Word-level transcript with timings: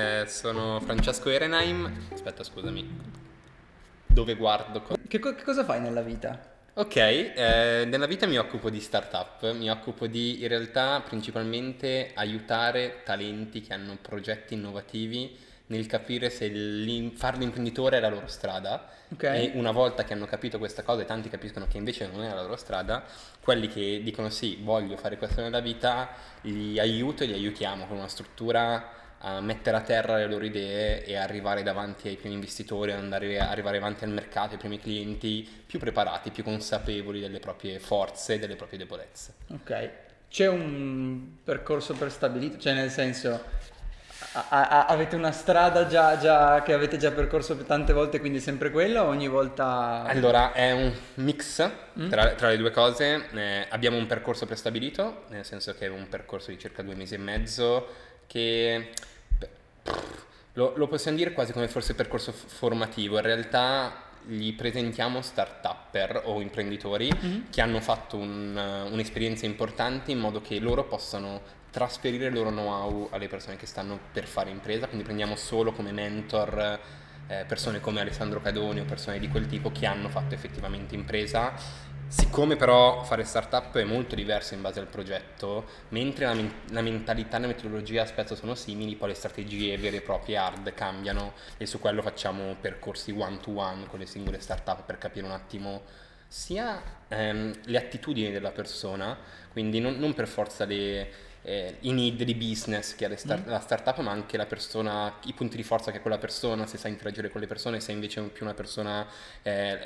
Eh, 0.00 0.26
sono 0.28 0.78
Francesco 0.78 1.28
Erenheim. 1.28 1.92
Aspetta, 2.12 2.44
scusami. 2.44 2.88
Dove 4.06 4.36
guardo? 4.36 4.80
co- 4.80 4.94
Che, 5.08 5.18
co- 5.18 5.34
che 5.34 5.42
cosa 5.42 5.64
fai 5.64 5.80
nella 5.80 6.02
vita? 6.02 6.40
Ok, 6.74 6.94
eh, 6.94 7.84
nella 7.84 8.06
vita 8.06 8.28
mi 8.28 8.38
occupo 8.38 8.70
di 8.70 8.78
startup, 8.78 9.50
mi 9.54 9.68
occupo 9.68 10.06
di 10.06 10.40
in 10.42 10.46
realtà 10.46 11.00
principalmente 11.00 12.12
aiutare 12.14 13.00
talenti 13.04 13.60
che 13.60 13.74
hanno 13.74 13.98
progetti 14.00 14.54
innovativi 14.54 15.36
nel 15.66 15.86
capire 15.86 16.30
se 16.30 16.48
fare 17.16 17.38
l'imprenditore 17.38 17.96
è 17.96 18.00
la 18.00 18.08
loro 18.08 18.28
strada 18.28 18.88
Ok. 19.12 19.24
e 19.24 19.50
una 19.54 19.72
volta 19.72 20.04
che 20.04 20.12
hanno 20.12 20.26
capito 20.26 20.58
questa 20.58 20.84
cosa 20.84 21.02
e 21.02 21.06
tanti 21.06 21.28
capiscono 21.28 21.66
che 21.68 21.76
invece 21.76 22.06
non 22.06 22.22
è 22.22 22.32
la 22.32 22.42
loro 22.42 22.54
strada, 22.56 23.02
quelli 23.40 23.66
che 23.66 24.00
dicono 24.04 24.30
sì, 24.30 24.60
voglio 24.62 24.96
fare 24.96 25.18
questo 25.18 25.40
nella 25.40 25.58
vita, 25.58 26.08
li 26.42 26.78
aiuto 26.78 27.24
e 27.24 27.26
li 27.26 27.32
aiutiamo 27.34 27.88
con 27.88 27.96
una 27.96 28.06
struttura 28.06 28.94
a 29.20 29.40
mettere 29.40 29.76
a 29.76 29.80
terra 29.80 30.16
le 30.16 30.26
loro 30.26 30.44
idee 30.44 31.04
e 31.04 31.16
arrivare 31.16 31.62
davanti 31.62 32.08
ai 32.08 32.16
primi 32.16 32.34
investitori, 32.34 32.92
andare, 32.92 33.38
arrivare 33.38 33.78
avanti 33.78 34.04
al 34.04 34.10
mercato, 34.10 34.52
ai 34.52 34.58
primi 34.58 34.78
clienti 34.78 35.48
più 35.66 35.78
preparati, 35.78 36.30
più 36.30 36.44
consapevoli 36.44 37.20
delle 37.20 37.40
proprie 37.40 37.80
forze 37.80 38.34
e 38.34 38.38
delle 38.38 38.54
proprie 38.56 38.78
debolezze. 38.78 39.34
Ok. 39.52 39.90
C'è 40.30 40.46
un 40.46 41.36
percorso 41.42 41.94
prestabilito? 41.94 42.58
Cioè, 42.58 42.74
nel 42.74 42.90
senso, 42.90 43.42
a- 44.32 44.46
a- 44.48 44.86
avete 44.86 45.16
una 45.16 45.32
strada 45.32 45.86
già, 45.86 46.18
già- 46.18 46.62
che 46.62 46.72
avete 46.72 46.96
già 46.96 47.10
percorso 47.10 47.56
tante 47.56 47.92
volte, 47.92 48.20
quindi 48.20 48.38
sempre 48.38 48.70
quella 48.70 49.04
o 49.04 49.08
ogni 49.08 49.26
volta... 49.26 50.04
Allora, 50.04 50.52
è 50.52 50.70
un 50.72 50.92
mix 51.14 51.68
tra, 52.08 52.34
tra 52.34 52.48
le 52.50 52.56
due 52.56 52.70
cose. 52.70 53.26
Eh, 53.32 53.66
abbiamo 53.70 53.96
un 53.96 54.06
percorso 54.06 54.44
prestabilito, 54.46 55.24
nel 55.28 55.44
senso 55.44 55.74
che 55.74 55.86
è 55.86 55.88
un 55.88 56.08
percorso 56.08 56.50
di 56.50 56.58
circa 56.58 56.82
due 56.82 56.94
mesi 56.94 57.14
e 57.14 57.18
mezzo 57.18 57.88
che 58.28 58.90
lo, 60.52 60.74
lo 60.76 60.86
possiamo 60.86 61.16
dire 61.16 61.32
quasi 61.32 61.52
come 61.52 61.66
forse 61.66 61.94
percorso 61.94 62.30
f- 62.30 62.46
formativo. 62.46 63.16
In 63.16 63.22
realtà 63.22 64.04
gli 64.24 64.54
presentiamo 64.54 65.22
start-upper 65.22 66.22
o 66.26 66.40
imprenditori 66.40 67.10
che 67.50 67.60
hanno 67.60 67.80
fatto 67.80 68.16
un, 68.16 68.54
uh, 68.54 68.92
un'esperienza 68.92 69.46
importante 69.46 70.12
in 70.12 70.18
modo 70.18 70.40
che 70.40 70.58
loro 70.60 70.84
possano 70.84 71.40
trasferire 71.70 72.26
il 72.26 72.34
loro 72.34 72.50
know-how 72.50 73.08
alle 73.10 73.28
persone 73.28 73.56
che 73.56 73.66
stanno 73.66 73.98
per 74.12 74.26
fare 74.26 74.50
impresa, 74.50 74.86
quindi 74.86 75.04
prendiamo 75.04 75.34
solo 75.36 75.72
come 75.72 75.92
mentor 75.92 76.78
eh, 77.28 77.44
persone 77.46 77.80
come 77.80 78.00
Alessandro 78.00 78.40
Cadoni 78.40 78.80
o 78.80 78.84
persone 78.84 79.18
di 79.18 79.28
quel 79.28 79.46
tipo 79.46 79.70
che 79.70 79.86
hanno 79.86 80.08
fatto 80.08 80.34
effettivamente 80.34 80.94
impresa. 80.94 81.52
Siccome 82.10 82.56
però 82.56 83.04
fare 83.04 83.22
startup 83.22 83.76
è 83.76 83.84
molto 83.84 84.14
diverso 84.14 84.54
in 84.54 84.62
base 84.62 84.80
al 84.80 84.86
progetto, 84.86 85.66
mentre 85.90 86.24
la, 86.24 86.32
men- 86.32 86.52
la 86.70 86.80
mentalità 86.80 87.36
e 87.36 87.40
la 87.40 87.46
metodologia 87.48 88.06
spesso 88.06 88.34
sono 88.34 88.54
simili, 88.54 88.96
poi 88.96 89.08
le 89.08 89.14
strategie 89.14 89.76
vere 89.76 89.98
e 89.98 90.00
proprie 90.00 90.38
hard 90.38 90.72
cambiano 90.72 91.34
e 91.58 91.66
su 91.66 91.78
quello 91.78 92.00
facciamo 92.00 92.56
percorsi 92.58 93.12
one 93.12 93.38
to 93.40 93.58
one 93.58 93.86
con 93.88 93.98
le 93.98 94.06
singole 94.06 94.40
startup 94.40 94.84
per 94.84 94.96
capire 94.96 95.26
un 95.26 95.32
attimo 95.32 95.82
sia 96.26 96.80
ehm, 97.08 97.52
le 97.64 97.78
attitudini 97.78 98.30
della 98.30 98.52
persona, 98.52 99.16
quindi 99.52 99.78
non, 99.78 99.98
non 99.98 100.14
per 100.14 100.28
forza 100.28 100.64
le, 100.64 101.10
eh, 101.42 101.76
i 101.80 101.92
need 101.92 102.22
di 102.22 102.34
business 102.34 102.94
che 102.94 103.06
ha 103.06 103.16
start- 103.16 103.46
la 103.46 103.60
startup, 103.60 103.98
ma 103.98 104.10
anche 104.10 104.36
la 104.36 104.46
persona, 104.46 105.18
i 105.24 105.32
punti 105.32 105.56
di 105.56 105.62
forza 105.62 105.90
che 105.90 105.98
ha 105.98 106.00
quella 106.00 106.18
persona, 106.18 106.66
se 106.66 106.78
sa 106.78 106.88
interagire 106.88 107.30
con 107.30 107.40
le 107.40 107.46
persone, 107.46 107.80
se 107.80 107.92
invece 107.92 108.20
è 108.20 108.24
più 108.24 108.44
una 108.44 108.54
persona 108.54 109.06
eh, 109.42 109.78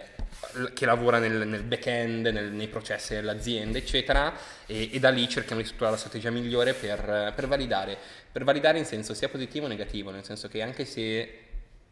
che 0.74 0.86
lavora 0.86 1.18
nel, 1.18 1.46
nel 1.46 1.62
back-end, 1.62 2.26
nel- 2.26 2.52
nei 2.52 2.68
processi 2.68 3.14
dell'azienda, 3.14 3.78
eccetera, 3.78 4.34
e, 4.66 4.90
e 4.92 4.98
da 4.98 5.10
lì 5.10 5.28
cerchiamo 5.28 5.60
di 5.60 5.66
strutturare 5.66 5.96
la 5.96 6.00
strategia 6.00 6.30
migliore 6.30 6.74
per, 6.74 7.32
per 7.34 7.46
validare, 7.46 7.96
per 8.30 8.44
validare 8.44 8.78
in 8.78 8.84
senso 8.84 9.14
sia 9.14 9.28
positivo 9.28 9.66
che 9.66 9.68
negativo, 9.68 10.10
nel 10.10 10.24
senso 10.24 10.48
che 10.48 10.62
anche 10.62 10.84
se 10.84 11.38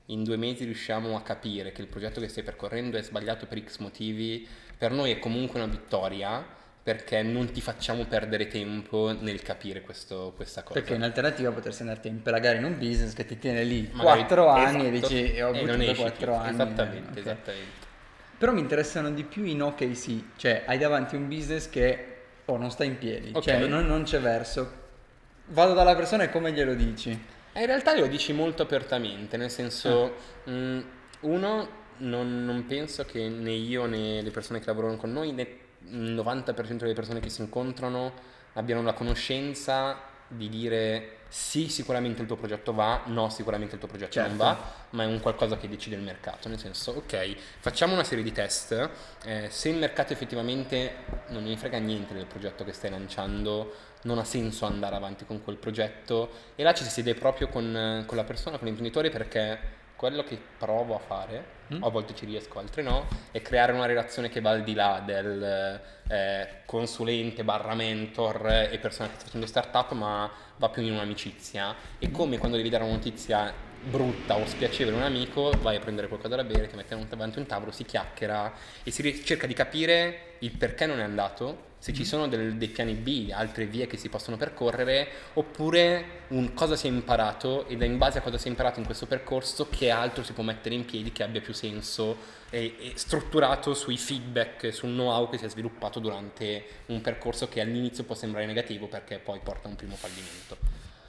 in 0.06 0.24
due 0.24 0.36
mesi 0.36 0.64
riusciamo 0.64 1.16
a 1.16 1.22
capire 1.22 1.72
che 1.72 1.80
il 1.80 1.86
progetto 1.86 2.20
che 2.20 2.28
stai 2.28 2.42
percorrendo 2.42 2.96
è 2.96 3.02
sbagliato 3.02 3.46
per 3.46 3.62
X 3.64 3.78
motivi, 3.78 4.46
per 4.76 4.90
noi 4.90 5.12
è 5.12 5.18
comunque 5.18 5.60
una 5.60 5.70
vittoria 5.70 6.58
perché 6.82 7.22
non 7.22 7.50
ti 7.52 7.60
facciamo 7.60 8.04
perdere 8.06 8.46
tempo 8.48 9.14
nel 9.18 9.42
capire 9.42 9.82
questo- 9.82 10.32
questa 10.34 10.62
cosa. 10.62 10.80
Perché 10.80 10.94
in 10.94 11.02
alternativa 11.02 11.50
potresti 11.50 11.82
andarti 11.82 12.08
a 12.08 12.10
impelagare 12.10 12.56
in 12.58 12.64
un 12.64 12.78
business 12.78 13.12
che 13.12 13.26
ti 13.26 13.38
tiene 13.38 13.62
lì 13.64 13.88
Magari- 13.92 14.20
4 14.20 14.48
anni 14.48 14.86
e 14.86 14.92
esatto, 14.96 15.12
dici 15.12 15.32
e 15.34 15.42
ho 15.42 15.52
buttato 15.52 15.80
esci 15.82 15.94
4 16.00 16.24
più. 16.26 16.34
anni. 16.34 16.50
Esattamente, 16.50 17.10
ok. 17.10 17.16
esattamente. 17.18 17.88
Però 18.38 18.52
mi 18.52 18.60
interessano 18.60 19.10
di 19.10 19.24
più 19.24 19.44
i 19.44 19.54
no 19.54 19.74
che 19.74 19.84
i 19.84 19.94
sì, 19.94 20.26
cioè 20.36 20.62
hai 20.66 20.78
davanti 20.78 21.14
un 21.14 21.28
business 21.28 21.68
che 21.68 22.06
oh, 22.46 22.56
non 22.56 22.70
sta 22.70 22.84
in 22.84 22.96
piedi, 22.96 23.30
Ok. 23.34 23.42
cioè 23.42 23.58
non, 23.66 23.86
non 23.86 24.04
c'è 24.04 24.18
verso. 24.18 24.78
Vado 25.48 25.74
dalla 25.74 25.94
persona 25.94 26.22
e 26.24 26.30
come 26.30 26.52
glielo 26.52 26.74
dici? 26.74 27.10
Eh, 27.52 27.60
In 27.60 27.66
realtà 27.66 27.94
lo 27.98 28.06
dici 28.06 28.32
molto 28.32 28.62
apertamente, 28.62 29.36
nel 29.36 29.50
senso, 29.50 30.14
Ah. 30.46 30.50
mh, 30.50 30.84
uno, 31.20 31.68
non, 31.98 32.44
non 32.46 32.64
penso 32.66 33.04
che 33.04 33.28
né 33.28 33.50
io 33.52 33.84
né 33.84 34.22
le 34.22 34.30
persone 34.30 34.58
che 34.60 34.66
lavorano 34.66 34.96
con 34.96 35.12
noi, 35.12 35.32
né 35.32 35.46
il 35.88 36.14
90% 36.14 36.76
delle 36.76 36.92
persone 36.92 37.20
che 37.20 37.28
si 37.28 37.40
incontrano 37.40 38.12
abbiano 38.54 38.82
la 38.82 38.92
conoscenza 38.92 40.08
di 40.28 40.48
dire 40.48 41.16
sì, 41.28 41.68
sicuramente 41.68 42.20
il 42.22 42.26
tuo 42.26 42.36
progetto 42.36 42.72
va, 42.72 43.02
no, 43.06 43.28
sicuramente 43.30 43.74
il 43.74 43.80
tuo 43.80 43.88
progetto 43.88 44.18
non 44.20 44.28
Certo. 44.30 44.44
va, 44.44 44.72
ma 44.90 45.04
è 45.04 45.06
un 45.06 45.20
qualcosa 45.20 45.56
che 45.56 45.68
decide 45.68 45.94
il 45.96 46.02
mercato, 46.02 46.48
nel 46.48 46.58
senso, 46.58 46.92
ok, 46.92 47.36
facciamo 47.60 47.94
una 47.94 48.02
serie 48.04 48.24
di 48.24 48.32
test, 48.32 48.90
eh, 49.24 49.48
se 49.48 49.68
il 49.68 49.76
mercato 49.76 50.12
effettivamente 50.12 50.92
non 51.28 51.44
ne 51.44 51.56
frega 51.56 51.78
niente 51.78 52.14
del 52.14 52.26
progetto 52.26 52.64
che 52.64 52.72
stai 52.72 52.90
lanciando, 52.90 53.74
non 54.02 54.18
ha 54.18 54.24
senso 54.24 54.66
andare 54.66 54.96
avanti 54.96 55.24
con 55.24 55.42
quel 55.42 55.56
progetto 55.56 56.30
e 56.56 56.62
là 56.62 56.72
ci 56.74 56.84
si 56.84 56.90
siede 56.90 57.14
proprio 57.14 57.48
con, 57.48 58.04
con 58.06 58.16
la 58.16 58.24
persona, 58.24 58.56
con 58.56 58.66
l'imprenditore 58.66 59.10
perché 59.10 59.78
quello 60.00 60.24
che 60.24 60.40
provo 60.56 60.94
a 60.94 60.98
fare, 60.98 61.58
Mm. 61.74 61.84
a 61.84 61.88
volte 61.88 62.16
ci 62.16 62.24
riesco, 62.24 62.58
altre 62.58 62.82
no, 62.82 63.06
è 63.30 63.42
creare 63.42 63.72
una 63.72 63.86
relazione 63.86 64.28
che 64.28 64.40
va 64.40 64.50
al 64.50 64.64
di 64.64 64.74
là 64.74 65.00
del 65.04 65.80
eh, 66.08 66.48
consulente 66.64 67.44
barra 67.44 67.74
mentor 67.74 68.68
e 68.72 68.78
persona 68.78 69.08
che 69.08 69.14
sta 69.16 69.24
facendo 69.26 69.46
startup, 69.46 69.92
ma 69.92 70.28
va 70.56 70.68
più 70.70 70.82
in 70.82 70.94
un'amicizia. 70.94 71.76
E 71.98 72.10
come 72.10 72.38
quando 72.38 72.56
devi 72.56 72.70
dare 72.70 72.82
una 72.82 72.94
notizia 72.94 73.52
brutta 73.82 74.36
o 74.36 74.46
spiacevole 74.46 74.96
a 74.96 74.98
un 75.00 75.04
amico, 75.04 75.52
vai 75.60 75.76
a 75.76 75.80
prendere 75.80 76.08
qualcosa 76.08 76.34
da 76.34 76.44
bere, 76.44 76.66
ti 76.66 76.74
metti 76.76 76.96
davanti 77.06 77.38
a 77.38 77.40
un 77.42 77.46
tavolo, 77.46 77.70
si 77.70 77.84
chiacchiera 77.84 78.52
e 78.82 78.90
si 78.90 79.24
cerca 79.24 79.46
di 79.46 79.54
capire 79.54 80.36
il 80.40 80.56
perché 80.56 80.86
non 80.86 80.98
è 80.98 81.04
andato, 81.04 81.68
se 81.80 81.94
ci 81.94 82.04
sono 82.04 82.28
del- 82.28 82.56
dei 82.56 82.68
piani 82.68 82.92
B, 82.92 83.30
altre 83.32 83.64
vie 83.64 83.86
che 83.86 83.96
si 83.96 84.10
possono 84.10 84.36
percorrere, 84.36 85.08
oppure 85.32 86.04
un 86.28 86.52
cosa 86.52 86.76
si 86.76 86.86
è 86.86 86.90
imparato 86.90 87.66
e 87.66 87.76
da 87.76 87.86
in 87.86 87.96
base 87.96 88.18
a 88.18 88.20
cosa 88.20 88.36
si 88.38 88.46
è 88.48 88.50
imparato 88.50 88.78
in 88.80 88.84
questo 88.84 89.06
percorso 89.06 89.66
che 89.68 89.90
altro 89.90 90.22
si 90.22 90.32
può 90.34 90.44
mettere 90.44 90.74
in 90.74 90.84
piedi 90.84 91.10
che 91.10 91.22
abbia 91.22 91.40
più 91.40 91.54
senso 91.54 92.16
e, 92.50 92.74
e 92.78 92.92
strutturato 92.96 93.72
sui 93.72 93.96
feedback, 93.96 94.72
sul 94.74 94.90
know-how 94.90 95.30
che 95.30 95.38
si 95.38 95.46
è 95.46 95.48
sviluppato 95.48 96.00
durante 96.00 96.64
un 96.86 97.00
percorso 97.00 97.48
che 97.48 97.60
all'inizio 97.62 98.04
può 98.04 98.14
sembrare 98.14 98.44
negativo 98.46 98.86
perché 98.86 99.18
poi 99.18 99.40
porta 99.42 99.66
a 99.66 99.70
un 99.70 99.76
primo 99.76 99.96
fallimento. 99.96 100.56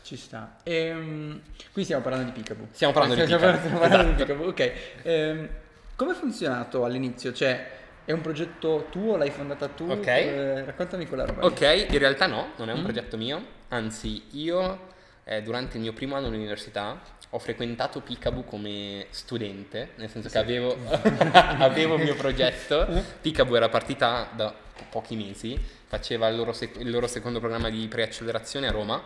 Ci 0.03 0.15
sta. 0.15 0.57
Ehm, 0.63 1.41
qui 1.73 1.83
stiamo 1.83 2.01
parlando 2.01 2.31
di 2.31 2.39
Picaboo. 2.39 2.67
Stiamo 2.71 2.93
parlando 2.93 3.15
di 3.15 3.23
Stiamo 3.25 3.43
Peekaboo, 3.45 3.79
parlando 3.79 4.13
di 4.13 4.21
esatto. 4.21 4.25
Peekaboo, 4.25 4.49
Ok. 4.49 4.71
Ehm, 5.03 5.49
come 5.97 6.11
è 6.11 6.15
funzionato 6.15 6.83
all'inizio? 6.85 7.31
Cioè, 7.33 7.79
è 8.06 8.12
un 8.12 8.22
progetto 8.22 8.88
tuo? 8.89 9.16
L'hai 9.17 9.29
fondata 9.29 9.67
tu? 9.67 9.89
Ok. 9.89 10.07
Eh, 10.07 10.66
raccontami 10.66 11.06
quella 11.07 11.25
roba. 11.25 11.41
lì. 11.41 11.47
Ok, 11.47 11.88
in 11.91 11.97
realtà 11.97 12.28
no, 12.28 12.51
non 12.57 12.69
è 12.69 12.73
un 12.73 12.79
Mm. 12.79 12.84
progetto 12.84 13.17
mio, 13.17 13.45
anzi 13.69 14.23
io 14.31 14.89
eh, 15.23 15.41
durante 15.44 15.78
il 15.78 15.84
mio 15.84 15.94
primo 15.94 16.16
anno 16.16 16.28
all'università 16.28 17.00
ho 17.34 17.40
frequentato 17.40 18.01
Picaboo 18.01 18.44
come 18.44 19.06
studente, 19.11 19.91
nel 19.95 20.09
senso 20.09 20.28
che 20.29 20.38
avevo, 20.38 20.75
avevo 21.34 21.95
il 21.95 22.03
mio 22.03 22.16
progetto, 22.16 22.88
Picaboo 23.22 23.56
era 23.56 23.69
partita 23.69 24.28
da 24.35 24.53
pochi 24.90 25.16
mesi, 25.16 25.57
faceva 25.88 26.28
il 26.28 26.35
loro, 26.35 26.51
sec- 26.53 26.79
il 26.79 26.90
loro 26.90 27.07
secondo 27.07 27.40
programma 27.40 27.69
di 27.69 27.88
preaccelerazione 27.88 28.67
a 28.67 28.72
Roma, 28.72 29.01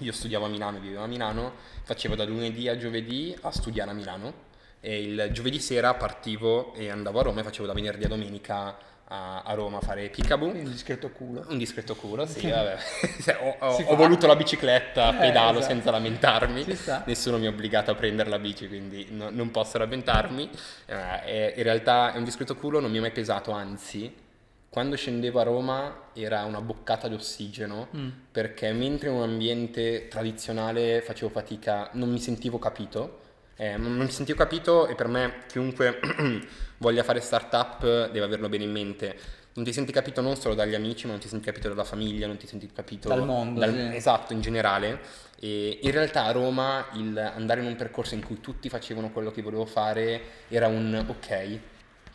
io 0.00 0.12
studiavo 0.12 0.44
a 0.44 0.48
Milano, 0.48 0.78
vivevo 0.78 1.02
a 1.02 1.06
Milano, 1.06 1.54
facevo 1.82 2.14
da 2.14 2.24
lunedì 2.24 2.68
a 2.68 2.76
giovedì 2.76 3.36
a 3.40 3.50
studiare 3.50 3.90
a 3.90 3.94
Milano 3.94 4.48
e 4.80 5.00
il 5.02 5.28
giovedì 5.32 5.58
sera 5.60 5.94
partivo 5.94 6.74
e 6.74 6.88
andavo 6.90 7.20
a 7.20 7.22
Roma 7.24 7.40
e 7.40 7.44
facevo 7.44 7.66
da 7.66 7.72
venerdì 7.72 8.04
a 8.04 8.08
domenica 8.08 8.76
a, 9.12 9.42
a 9.42 9.54
Roma 9.54 9.78
a 9.78 9.80
fare. 9.80 10.08
Quindi 10.10 10.32
un 10.60 10.70
discreto 10.70 11.10
culo. 11.10 11.44
Un 11.48 11.58
discreto 11.58 11.96
culo, 11.96 12.26
sì, 12.26 12.48
vabbè. 12.50 12.76
Ho, 13.42 13.56
ho- 13.66 13.82
ho 13.86 13.96
voluto 13.96 14.26
la 14.28 14.36
bicicletta, 14.36 15.14
Eh, 15.16 15.18
pedalo 15.18 15.58
esatto. 15.58 15.74
senza 15.74 15.90
lamentarmi. 15.90 16.64
Nessuno 17.06 17.38
mi 17.38 17.46
ha 17.46 17.50
obbligato 17.50 17.90
a 17.90 17.94
prendere 17.96 18.30
la 18.30 18.38
bici, 18.38 18.68
quindi 18.68 19.08
no- 19.10 19.30
non 19.30 19.50
posso 19.50 19.78
lamentarmi. 19.78 20.48
Eh, 20.86 21.54
in 21.56 21.62
realtà 21.64 22.12
è 22.14 22.18
un 22.18 22.24
discreto 22.24 22.54
culo, 22.54 22.78
non 22.80 22.90
mi 22.90 22.98
è 22.98 23.00
mai 23.00 23.10
pesato, 23.10 23.50
anzi, 23.50 24.14
quando 24.68 24.94
scendevo 24.94 25.40
a 25.40 25.42
Roma 25.42 26.02
era 26.12 26.44
una 26.44 26.60
boccata 26.60 27.08
di 27.08 27.14
ossigeno, 27.14 27.88
Mm. 27.96 28.08
perché 28.30 28.70
mentre 28.72 29.08
in 29.08 29.16
un 29.16 29.22
ambiente 29.22 30.06
tradizionale 30.06 31.02
facevo 31.02 31.30
fatica, 31.30 31.90
non 31.94 32.08
mi 32.10 32.20
sentivo 32.20 32.60
capito. 32.60 33.18
Eh, 33.60 33.76
non 33.76 33.94
mi 33.94 34.10
sentivo 34.10 34.38
capito 34.38 34.86
e 34.86 34.94
per 34.94 35.06
me 35.06 35.42
chiunque 35.46 36.00
voglia 36.78 37.02
fare 37.02 37.20
startup 37.20 37.82
deve 38.10 38.22
averlo 38.24 38.48
bene 38.48 38.64
in 38.64 38.70
mente. 38.70 39.14
non 39.52 39.66
ti 39.66 39.74
senti 39.74 39.92
capito 39.92 40.22
non 40.22 40.36
solo 40.36 40.54
dagli 40.54 40.74
amici, 40.74 41.04
ma 41.04 41.12
non 41.12 41.20
ti 41.20 41.28
senti 41.28 41.44
capito 41.44 41.68
dalla 41.68 41.84
famiglia, 41.84 42.26
non 42.26 42.38
ti 42.38 42.46
senti 42.46 42.66
capito 42.72 43.08
Dal 43.08 43.22
mondo, 43.26 43.62
sì. 43.62 43.94
Esatto, 43.94 44.32
in 44.32 44.40
generale. 44.40 44.98
E 45.38 45.78
in 45.82 45.90
realtà 45.90 46.24
a 46.24 46.30
Roma 46.32 46.86
il 46.94 47.18
andare 47.18 47.60
in 47.60 47.66
un 47.66 47.76
percorso 47.76 48.14
in 48.14 48.24
cui 48.24 48.40
tutti 48.40 48.70
facevano 48.70 49.10
quello 49.10 49.30
che 49.30 49.42
volevo 49.42 49.66
fare 49.66 50.22
era 50.48 50.66
un 50.66 51.04
ok, 51.06 51.58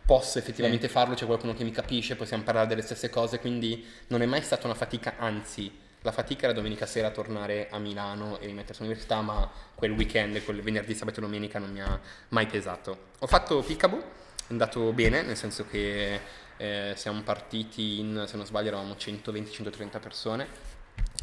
posso 0.04 0.40
effettivamente 0.40 0.88
Sì. 0.88 0.94
farlo, 0.94 1.14
c'è 1.14 1.28
qualcuno 1.28 1.54
che 1.54 1.64
mi 1.64 1.70
capisce, 1.72 2.16
possiamo 2.16 2.42
parlare 2.42 2.66
delle 2.66 2.82
stesse 2.82 3.12
cose, 3.12 3.38
quindi 3.40 3.86
non 4.08 4.24
è 4.24 4.26
mai 4.26 4.42
stata 4.42 4.66
una 4.66 4.76
fatica, 4.76 5.14
anzi 5.20 5.84
la 6.06 6.12
fatica 6.12 6.46
era 6.46 6.54
domenica 6.54 6.86
sera 6.86 7.10
tornare 7.10 7.68
a 7.72 7.80
Milano 7.80 8.38
e 8.40 8.46
rimettersi 8.46 8.82
all'università, 8.82 9.22
ma 9.22 9.50
quel 9.74 9.90
weekend, 9.92 10.44
quel 10.44 10.62
venerdì, 10.62 10.94
sabato 10.94 11.18
e 11.20 11.24
domenica 11.24 11.58
non 11.58 11.72
mi 11.72 11.82
ha 11.82 12.00
mai 12.30 12.46
pesato. 12.46 13.08
Ho 13.20 13.28
fatto 13.28 13.62
Picaboo, 13.64 14.00
è 14.00 14.04
andato 14.52 14.94
bene, 14.94 15.24
nel 15.24 15.36
senso 15.36 15.66
che 15.68 16.20
eh, 16.58 16.94
siamo 16.96 17.22
partiti 17.24 18.00
in, 18.00 18.24
se 18.28 18.38
non 18.38 18.46
sbaglio, 18.46 18.68
eravamo 18.68 18.94
120-130 18.94 20.00
persone, 20.00 20.48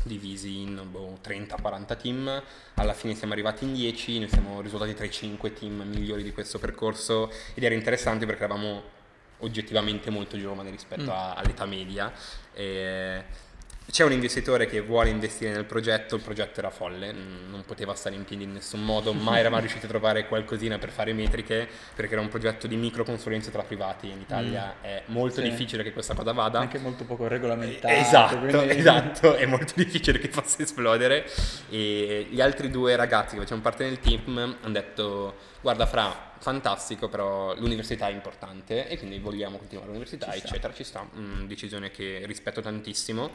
divisi 0.02 0.62
in 0.62 0.82
boh, 0.90 1.17
30-40 1.25 1.96
team, 1.96 2.43
alla 2.75 2.93
fine 2.93 3.14
siamo 3.14 3.34
arrivati 3.34 3.62
in 3.64 3.75
10, 3.75 4.19
noi 4.19 4.29
siamo 4.29 4.61
risultati 4.61 4.94
tra 4.94 5.05
i 5.05 5.12
5 5.12 5.52
team 5.52 5.82
migliori 5.82 6.25
di 6.25 6.32
questo 6.32 6.58
percorso 6.58 7.31
ed 7.55 7.62
era 7.62 7.75
interessante 7.76 8.26
perché 8.26 8.43
eravamo 8.43 8.82
oggettivamente 9.38 10.11
molto 10.11 10.37
giovani 10.37 10.70
rispetto 10.70 11.05
Mm. 11.05 11.08
a- 11.08 11.34
all'età 11.34 11.67
media. 11.67 12.12
E 12.52 13.25
c'è 13.93 14.05
un 14.05 14.12
investitore 14.12 14.67
che 14.67 14.81
vuole 14.81 15.11
investire 15.11 15.53
nel 15.53 15.67
progetto, 15.67 16.17
il 16.17 16.23
progetto 16.23 16.61
era 16.61 16.71
folle, 16.71 17.12
mm, 17.12 17.50
non 17.50 17.62
poteva 17.67 17.94
stare 17.94 18.15
in 18.15 18.25
piedi 18.25 18.44
in 18.44 18.53
nessun 18.53 18.83
modo, 18.83 19.12
mai 19.12 19.41
eravamo 19.41 19.61
riusciti 19.61 19.85
a 19.85 19.89
trovare 19.89 20.27
qualcosina 20.29 20.79
per 20.79 20.89
fare 20.89 21.12
metriche 21.12 21.69
perché 21.94 22.12
era 22.15 22.23
un 22.23 22.29
progetto 22.31 22.67
di 22.67 22.77
microconsulenze 22.77 23.50
tra 23.50 23.62
privati 23.65 24.09
in 24.09 24.19
Italia 24.21 24.77
è 24.81 25.03
molto 25.09 25.43
Sì. 25.43 25.50
difficile 25.50 25.83
che 25.83 25.93
questa 25.93 26.15
cosa 26.15 26.33
vada. 26.33 26.59
Anche 26.59 26.79
molto 26.79 27.05
poco 27.05 27.29
regolamentato. 27.29 27.93
Esatto, 27.93 28.39
quindi- 28.39 28.71
esatto, 28.81 29.35
è 29.35 29.44
molto 29.44 29.75
difficile 29.77 30.19
che 30.19 30.29
possa 30.29 30.62
esplodere 30.62 31.31
e 31.69 32.27
gli 32.31 32.41
altri 32.41 32.71
due 32.71 32.97
ragazzi 32.97 33.35
che 33.35 33.41
facevano 33.43 33.61
parte 33.61 33.85
del 33.85 34.00
team 34.00 34.56
hanno 34.62 34.73
detto 34.73 35.37
guarda 35.61 35.85
Fra, 35.85 36.33
fantastico 36.39 37.09
però 37.11 37.55
l'università 37.56 38.09
è 38.09 38.12
importante 38.12 38.89
e 38.89 38.97
quindi 38.97 39.19
vogliamo 39.19 39.59
continuare 39.59 39.91
all'università 39.91 40.33
Ci 40.33 40.39
sta. 40.39 40.49
eccetera, 40.49 40.73
ci 40.73 40.83
sta, 40.83 41.06
Mm, 41.15 41.44
decisione 41.44 41.91
che 41.91 42.23
rispetto 42.25 42.62
tantissimo 42.62 43.31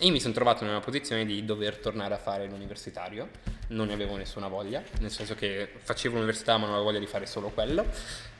io 0.00 0.12
mi 0.12 0.20
sono 0.20 0.32
trovato 0.32 0.64
nella 0.64 0.78
posizione 0.80 1.24
di 1.26 1.44
dover 1.44 1.78
tornare 1.78 2.14
a 2.14 2.18
fare 2.18 2.46
l'universitario, 2.46 3.28
non 3.68 3.88
ne 3.88 3.94
avevo 3.94 4.16
nessuna 4.16 4.46
voglia, 4.46 4.82
nel 5.00 5.10
senso 5.10 5.34
che 5.34 5.68
facevo 5.82 6.14
l'università 6.14 6.52
ma 6.56 6.66
non 6.66 6.74
avevo 6.74 6.84
voglia 6.84 7.00
di 7.00 7.06
fare 7.06 7.26
solo 7.26 7.48
quello 7.48 7.84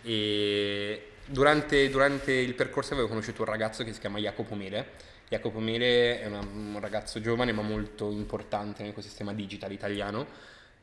e 0.03 1.11
durante, 1.27 1.91
durante 1.91 2.33
il 2.33 2.55
percorso 2.55 2.93
avevo 2.93 3.09
conosciuto 3.09 3.43
un 3.43 3.49
ragazzo 3.49 3.83
che 3.83 3.93
si 3.93 3.99
chiama 4.01 4.19
Jacopo 4.19 4.55
Mele. 4.55 4.91
Jacopo 5.29 5.59
Mele 5.59 6.21
è 6.21 6.27
una- 6.27 6.39
un 6.39 6.79
ragazzo 6.81 7.21
giovane 7.21 7.53
ma 7.53 7.63
molto 7.63 8.11
importante 8.11 8.83
nell'ecosistema 8.83 9.35
digital 9.35 9.73
italiano. 9.73 10.27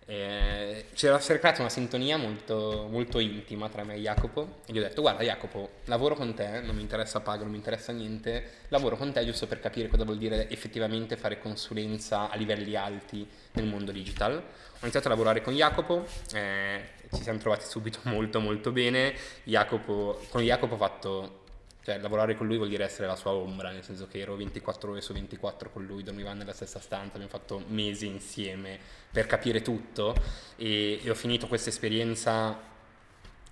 Eh, 0.08 0.86
c'era 0.94 1.18
creata 1.18 1.62
una 1.62 1.70
sintonia 1.70 2.16
molto, 2.18 2.88
molto 2.92 3.18
intima 3.18 3.70
tra 3.70 3.84
me 3.84 3.96
e 3.96 4.02
Jacopo 4.02 4.58
e 4.68 4.72
gli 4.72 4.78
ho 4.78 4.82
detto 4.82 5.02
guarda 5.02 5.24
Jacopo 5.24 5.78
lavoro 5.86 6.14
con 6.14 6.36
te, 6.36 6.62
non 6.62 6.76
mi 6.76 6.82
interessa 6.82 7.22
paga, 7.22 7.42
non 7.42 7.50
mi 7.50 7.58
interessa 7.58 7.92
niente, 7.92 8.52
lavoro 8.68 8.98
con 8.98 9.12
te 9.12 9.26
giusto 9.26 9.48
per 9.48 9.60
capire 9.60 9.88
cosa 9.88 10.04
vuol 10.04 10.20
dire 10.20 10.48
effettivamente 10.50 11.18
fare 11.18 11.40
consulenza 11.40 12.30
a 12.30 12.36
livelli 12.36 12.76
alti 12.76 13.28
nel 13.54 13.66
mondo 13.66 13.92
digital. 13.92 14.34
Ho 14.36 14.82
iniziato 14.82 15.08
a 15.08 15.10
lavorare 15.10 15.42
con 15.42 15.56
Jacopo, 15.56 16.06
eh, 16.34 16.82
ci 17.12 17.24
siamo 17.24 17.40
trovati 17.40 17.66
subito 17.66 18.00
molto 18.10 18.40
molto 18.40 18.72
bene, 18.72 19.16
Jacopo, 19.44 20.24
con 20.30 20.44
Jacopo 20.44 20.76
ho 20.76 20.78
fatto 20.78 21.44
cioè, 21.86 22.00
lavorare 22.00 22.36
con 22.36 22.48
lui 22.48 22.58
vuol 22.58 22.70
dire 22.70 22.84
essere 22.84 23.06
la 23.06 23.16
sua 23.16 23.32
ombra, 23.32 23.70
nel 23.70 23.84
senso 23.84 24.08
che 24.08 24.18
ero 24.20 24.36
24 24.36 24.90
ore 24.90 25.02
su 25.02 25.14
24 25.14 25.70
con 25.70 25.86
lui, 25.86 26.02
dormivamo 26.02 26.36
nella 26.40 26.52
stessa 26.52 26.80
stanza, 26.80 27.14
abbiamo 27.18 27.28
fatto 27.28 27.62
mesi 27.68 28.08
insieme 28.08 28.80
per 29.12 29.28
capire 29.28 29.62
tutto 29.62 30.16
e, 30.56 31.00
e 31.04 31.10
ho 31.12 31.14
finito 31.14 31.46
questa 31.46 31.70
esperienza 31.70 32.58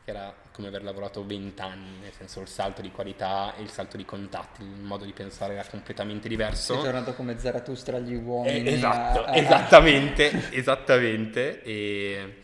che 0.03 0.09
era 0.09 0.33
come 0.51 0.67
aver 0.67 0.83
lavorato 0.83 1.23
20 1.23 1.61
anni, 1.61 1.99
nel 2.01 2.11
senso 2.11 2.41
il 2.41 2.47
salto 2.47 2.81
di 2.81 2.89
qualità 2.91 3.55
e 3.55 3.61
il 3.61 3.69
salto 3.69 3.97
di 3.97 4.03
contatti, 4.05 4.63
il 4.63 4.81
modo 4.81 5.05
di 5.05 5.13
pensare 5.13 5.53
era 5.53 5.63
completamente 5.69 6.27
diverso. 6.27 6.73
Sei 6.73 6.83
tornato 6.83 7.13
come 7.13 7.37
Zarathustra 7.37 7.97
agli 7.97 8.13
Eh, 8.13 8.17
uomini. 8.17 8.67
esatto, 8.73 9.23
a- 9.25 9.29
a- 9.31 9.35
esattamente, 9.37 10.49
esattamente. 10.51 11.61
E 11.63 12.35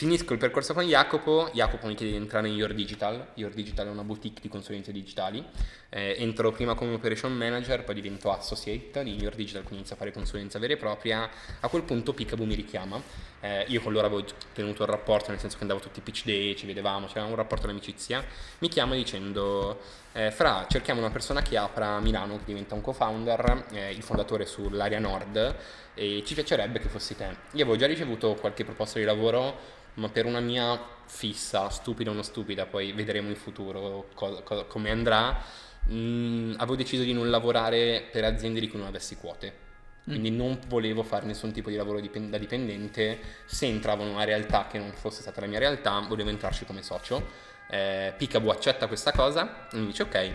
finisco 0.00 0.32
il 0.32 0.38
percorso 0.38 0.72
con 0.72 0.84
Jacopo. 0.84 1.50
Jacopo 1.52 1.86
mi 1.86 1.94
chiede 1.94 2.12
di 2.12 2.16
entrare 2.16 2.48
in 2.48 2.54
Your 2.54 2.72
Digital. 2.72 3.32
Your 3.34 3.52
Digital 3.52 3.88
è 3.88 3.90
una 3.90 4.02
boutique 4.02 4.40
di 4.40 4.48
consulenze 4.48 4.92
digitali. 4.92 5.44
Eh, 5.90 6.16
entro 6.20 6.52
prima 6.52 6.72
come 6.72 6.94
operation 6.94 7.36
manager, 7.36 7.84
poi 7.84 7.96
divento 7.96 8.32
associate 8.32 9.00
in 9.00 9.20
Your 9.20 9.34
Digital, 9.34 9.60
quindi 9.60 9.80
inizio 9.80 9.96
a 9.96 9.98
fare 9.98 10.10
consulenza 10.10 10.58
vera 10.58 10.72
e 10.72 10.78
propria. 10.78 11.28
A 11.60 11.68
quel 11.68 11.82
punto 11.82 12.14
Picaboo 12.14 12.46
mi 12.46 12.54
richiama. 12.54 12.98
Eh, 13.40 13.66
io 13.68 13.82
con 13.82 13.92
loro 13.92 14.06
avevo 14.06 14.24
tenuto 14.54 14.84
il 14.84 14.88
rapporto, 14.88 15.32
nel 15.32 15.38
senso 15.38 15.56
che 15.56 15.64
andavo 15.64 15.80
tutti 15.80 15.98
i 15.98 16.02
pitch 16.02 16.24
day, 16.24 16.56
ci 16.56 16.64
vedevamo, 16.64 17.06
c'era 17.06 17.26
un 17.26 17.34
rapporto 17.34 17.66
di 17.66 17.72
amicizia. 17.72 18.24
Mi 18.60 18.68
chiama 18.68 18.94
dicendo: 18.94 19.80
eh, 20.12 20.30
Fra, 20.30 20.66
cerchiamo 20.68 21.00
una 21.00 21.10
persona 21.10 21.42
che 21.42 21.56
apra 21.56 21.98
Milano, 22.00 22.38
che 22.38 22.44
diventa 22.44 22.74
un 22.74 22.80
co-founder, 22.80 23.66
eh, 23.72 23.90
il 23.92 24.02
fondatore 24.02 24.46
sull'area 24.46 24.98
nord, 24.98 25.56
e 25.94 26.22
ci 26.24 26.34
piacerebbe 26.34 26.78
che 26.78 26.88
fossi 26.88 27.16
te. 27.16 27.24
Io 27.52 27.62
avevo 27.62 27.76
già 27.76 27.86
ricevuto 27.86 28.34
qualche 28.34 28.64
proposta 28.64 28.98
di 28.98 29.04
lavoro, 29.04 29.78
ma 29.94 30.08
per 30.08 30.24
una 30.26 30.40
mia 30.40 30.78
fissa, 31.06 31.68
stupida 31.68 32.10
o 32.10 32.14
non 32.14 32.24
stupida, 32.24 32.66
poi 32.66 32.92
vedremo 32.92 33.28
in 33.28 33.36
futuro 33.36 34.08
co- 34.14 34.42
co- 34.42 34.66
come 34.66 34.90
andrà, 34.90 35.38
mh, 35.86 36.54
avevo 36.56 36.76
deciso 36.76 37.02
di 37.02 37.12
non 37.12 37.30
lavorare 37.30 38.08
per 38.10 38.24
aziende 38.24 38.60
di 38.60 38.68
cui 38.68 38.78
non 38.78 38.88
avessi 38.88 39.16
quote. 39.16 39.68
Quindi 40.04 40.30
non 40.30 40.58
volevo 40.66 41.02
fare 41.02 41.26
nessun 41.26 41.52
tipo 41.52 41.70
di 41.70 41.76
lavoro 41.76 42.00
dipen- 42.00 42.30
da 42.30 42.38
dipendente, 42.38 43.18
se 43.44 43.66
entravo 43.66 44.02
in 44.02 44.08
una 44.10 44.24
realtà 44.24 44.66
che 44.68 44.78
non 44.78 44.92
fosse 44.92 45.20
stata 45.20 45.40
la 45.40 45.46
mia 45.46 45.58
realtà, 45.58 45.98
volevo 46.00 46.30
entrarci 46.30 46.64
come 46.64 46.82
socio. 46.82 47.48
Eh, 47.70 48.12
Picaboo 48.16 48.50
accetta 48.50 48.88
questa 48.88 49.12
cosa 49.12 49.68
mi 49.72 49.86
dice 49.86 50.02
ok, 50.02 50.32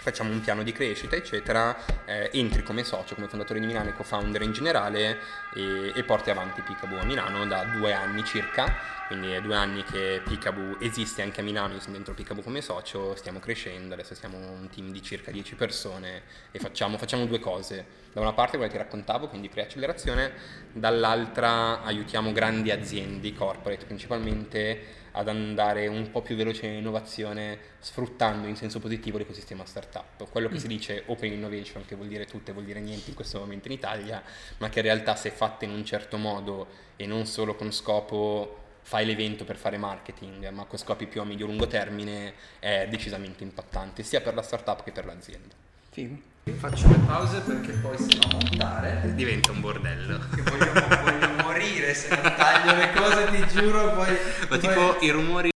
facciamo 0.00 0.30
un 0.30 0.40
piano 0.40 0.62
di 0.62 0.72
crescita, 0.72 1.16
eccetera, 1.16 1.76
eh, 2.04 2.30
entri 2.32 2.62
come 2.62 2.84
socio, 2.84 3.14
come 3.14 3.26
fondatore 3.26 3.58
di 3.58 3.66
Milano 3.66 3.88
e 3.88 3.94
co-founder 3.94 4.42
in 4.42 4.52
generale 4.52 5.18
e, 5.54 5.92
e 5.94 6.04
porti 6.04 6.30
avanti 6.30 6.62
Picaboo 6.62 7.00
a 7.00 7.04
Milano 7.04 7.44
da 7.46 7.64
due 7.64 7.92
anni 7.92 8.24
circa, 8.24 8.72
quindi 9.08 9.32
è 9.32 9.40
due 9.40 9.56
anni 9.56 9.82
che 9.82 10.22
Picaboo 10.24 10.78
esiste 10.80 11.22
anche 11.22 11.40
a 11.40 11.44
Milano, 11.44 11.74
io 11.74 11.80
sono 11.80 11.94
dentro 11.94 12.14
Picaboo 12.14 12.42
come 12.42 12.60
socio, 12.60 13.16
stiamo 13.16 13.40
crescendo, 13.40 13.94
adesso 13.94 14.14
siamo 14.14 14.36
un 14.36 14.68
team 14.72 14.92
di 14.92 15.02
circa 15.02 15.32
10 15.32 15.56
persone 15.56 16.22
e 16.52 16.58
facciamo, 16.58 16.96
facciamo 16.96 17.26
due 17.26 17.40
cose, 17.40 17.84
da 18.12 18.20
una 18.20 18.32
parte 18.32 18.56
quella 18.56 18.70
che 18.70 18.78
raccontavo, 18.78 19.28
quindi 19.28 19.48
preaccelerazione, 19.48 20.32
dall'altra 20.72 21.82
aiutiamo 21.82 22.30
grandi 22.32 22.70
aziende, 22.70 23.34
corporate 23.34 23.84
principalmente, 23.84 25.06
ad 25.18 25.26
andare 25.26 25.88
un 25.88 26.10
po' 26.12 26.22
più 26.22 26.36
veloce 26.36 26.68
nell'innovazione 26.68 27.58
sfruttando 27.80 28.46
in 28.46 28.54
senso 28.54 28.78
positivo 28.78 29.18
l'ecosistema 29.18 29.64
startup. 29.64 30.28
Quello 30.30 30.48
che 30.48 30.60
si 30.60 30.68
dice 30.68 31.02
open 31.06 31.32
innovation, 31.32 31.84
che 31.84 31.96
vuol 31.96 32.06
dire 32.06 32.24
tutto 32.24 32.50
e 32.50 32.52
vuol 32.52 32.64
dire 32.64 32.78
niente 32.78 33.10
in 33.10 33.16
questo 33.16 33.40
momento 33.40 33.66
in 33.66 33.74
Italia, 33.74 34.22
ma 34.58 34.68
che 34.68 34.78
in 34.78 34.84
realtà 34.84 35.16
se 35.16 35.30
fatte 35.30 35.64
in 35.64 35.72
un 35.72 35.84
certo 35.84 36.18
modo 36.18 36.68
e 36.94 37.06
non 37.06 37.26
solo 37.26 37.56
con 37.56 37.72
scopo 37.72 38.66
fai 38.82 39.04
l'evento 39.04 39.44
per 39.44 39.56
fare 39.56 39.76
marketing, 39.76 40.48
ma 40.50 40.64
con 40.64 40.78
scopi 40.78 41.06
più 41.06 41.20
a 41.20 41.24
medio-lungo 41.24 41.66
termine, 41.66 42.34
è 42.60 42.86
decisamente 42.88 43.42
impattante, 43.42 44.04
sia 44.04 44.20
per 44.20 44.34
la 44.34 44.42
startup 44.42 44.84
che 44.84 44.92
per 44.92 45.04
l'azienda. 45.04 45.54
Figo. 45.90 46.16
Faccio 46.56 46.88
le 46.88 46.98
pause 47.06 47.40
perché 47.40 47.72
poi 47.72 47.98
se 47.98 48.16
no 48.16 48.38
montare. 48.40 49.12
Diventa 49.14 49.50
un 49.50 49.60
bordello. 49.60 50.18
Che 50.34 50.42
voglio, 50.42 50.72
voglio 51.02 51.27
morire 51.58 51.94
se 51.94 52.08
non 52.08 52.34
taglio 52.36 52.74
le 52.76 52.92
cose, 52.92 53.26
ti 53.30 53.46
giuro, 53.48 53.92
poi... 53.92 54.06
Ma 54.10 54.46
poi- 54.46 54.58
tipo 54.60 54.96
i 55.00 55.10
rumori 55.10 55.50